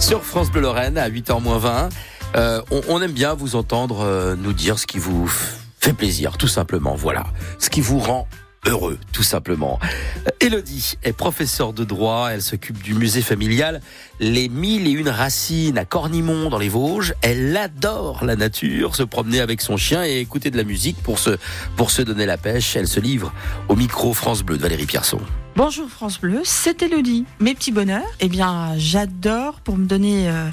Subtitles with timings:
[0.00, 1.90] sur France Bleu Lorraine à 8h20.
[2.34, 5.30] Euh, on, on, aime bien vous entendre euh, nous dire ce qui vous
[5.78, 6.94] fait plaisir, tout simplement.
[6.94, 7.26] Voilà,
[7.58, 8.26] ce qui vous rend
[8.66, 9.78] heureux, tout simplement.
[10.40, 13.80] Elodie est professeure de droit, elle s'occupe du musée familial
[14.20, 17.14] Les Mille et Une Racines à Cornimont dans les Vosges.
[17.22, 21.18] Elle adore la nature, se promener avec son chien et écouter de la musique pour
[21.18, 21.30] se,
[21.76, 22.76] pour se donner la pêche.
[22.76, 23.32] Elle se livre
[23.68, 25.20] au micro France Bleu de Valérie Pierson.
[25.56, 27.24] Bonjour France Bleu, c'est Elodie.
[27.40, 30.48] Mes petits bonheurs, eh bien j'adore pour me donner euh,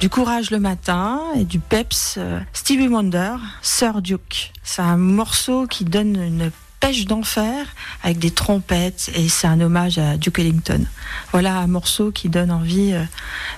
[0.00, 4.52] du courage le matin et du peps euh, Stevie Wonder, Sir Duke.
[4.62, 6.50] C'est un morceau qui donne une
[6.80, 7.66] pêche d'enfer
[8.02, 10.84] avec des trompettes et c'est un hommage à Duke Ellington.
[11.32, 13.04] Voilà un morceau qui donne envie euh,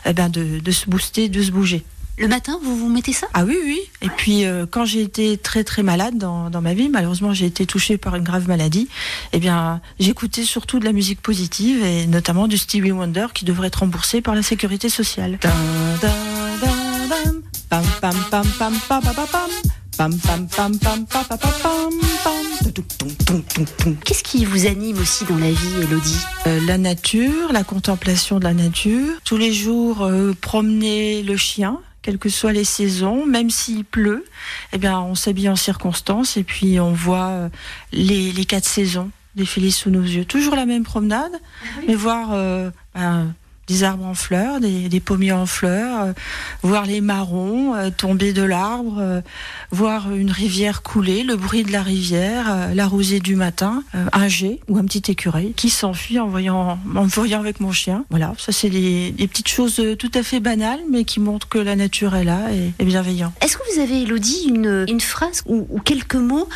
[0.06, 1.84] eh ben de, de se booster, de se bouger.
[2.18, 3.28] Le matin, vous vous mettez ça?
[3.32, 3.80] Ah oui, oui.
[4.02, 7.46] Et puis, euh, quand j'ai été très, très malade dans, dans ma vie, malheureusement, j'ai
[7.46, 8.88] été touchée par une grave maladie,
[9.32, 13.68] eh bien, j'écoutais surtout de la musique positive et notamment du Stevie Wonder qui devrait
[13.68, 15.38] être remboursé par la sécurité sociale.
[15.40, 15.50] Dun,
[16.02, 16.14] dun,
[16.60, 17.34] dun,
[17.70, 19.79] pam, pam, pam, pam, pam, pam, pam.
[24.04, 26.16] Qu'est-ce qui vous anime aussi dans la vie, Elodie?
[26.46, 29.12] Euh, La nature, la contemplation de la nature.
[29.24, 34.24] Tous les jours, euh, promener le chien, quelles que soient les saisons, même s'il pleut,
[34.72, 37.50] eh bien, on s'habille en circonstance et puis on voit
[37.92, 40.24] les, les quatre saisons défiler sous nos yeux.
[40.24, 41.32] Toujours la même promenade,
[41.78, 41.84] oui.
[41.88, 43.34] mais voir euh, ben,
[43.70, 46.12] des arbres en fleurs, des, des pommiers en fleurs, euh,
[46.62, 49.20] voir les marrons euh, tomber de l'arbre, euh,
[49.70, 54.58] voir une rivière couler, le bruit de la rivière, la rosée du matin, un jet
[54.68, 58.04] ou un petit écureuil qui s'enfuit en voyant, en voyant avec mon chien.
[58.10, 61.58] Voilà, ça c'est des, des, petites choses tout à fait banales, mais qui montrent que
[61.58, 62.48] la nature est là
[62.78, 63.32] et bienveillante.
[63.40, 66.48] Est-ce que vous avez, Elodie, une, une phrase ou, ou, quelques mots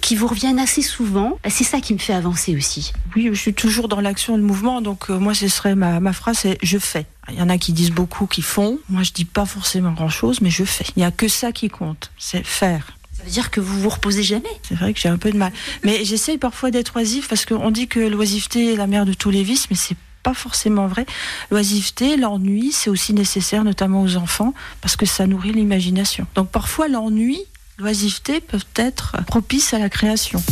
[0.00, 1.38] qui vous reviennent assez souvent?
[1.48, 2.92] C'est ça qui me fait avancer aussi.
[3.14, 6.12] Oui, je suis toujours dans l'action et le mouvement, donc moi ce serait ma, ma
[6.12, 7.06] phrase c'est je fais.
[7.28, 8.78] Il y en a qui disent beaucoup, qui font.
[8.88, 10.86] Moi, je dis pas forcément grand-chose, mais je fais.
[10.96, 12.96] Il n'y a que ça qui compte, c'est faire.
[13.16, 14.48] Ça veut dire que vous vous reposez jamais?
[14.66, 15.52] C'est vrai que j'ai un peu de mal.
[15.84, 19.28] Mais j'essaye parfois d'être oisif parce qu'on dit que l'oisiveté est la mère de tous
[19.28, 21.04] les vices, mais c'est pas forcément vrai.
[21.50, 26.26] L'oisiveté, l'ennui, c'est aussi nécessaire, notamment aux enfants, parce que ça nourrit l'imagination.
[26.34, 27.38] Donc parfois, l'ennui,
[27.78, 30.42] l'oisiveté peuvent être propices à la création.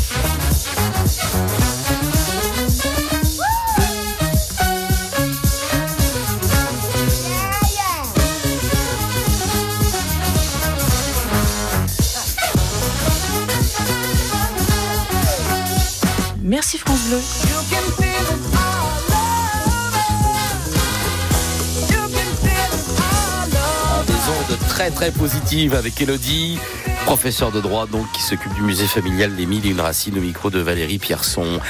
[16.59, 17.21] Merci France Bleu.
[24.05, 26.59] Des ondes très très positives avec Elodie,
[27.05, 30.21] professeur de droit donc qui s'occupe du musée familial des Mille et une Racines au
[30.21, 31.61] micro de Valérie Pierson.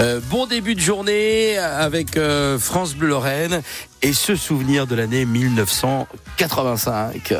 [0.00, 3.62] Euh, bon début de journée avec euh, France Bleu Lorraine
[4.02, 7.32] et ce souvenir de l'année 1985.